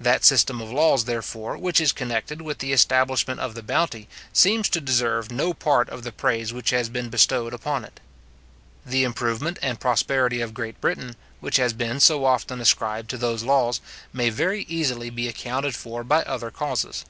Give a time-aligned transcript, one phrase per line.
[0.00, 4.66] That system of laws, therefore, which is connected with the establishment of the bounty, seems
[4.70, 8.00] to deserve no part of the praise which has been bestowed upon it.
[8.86, 13.42] The improvement and prosperity of Great Britain, which has been so often ascribed to those
[13.42, 17.04] laws, may very easily be accounted for by other causes.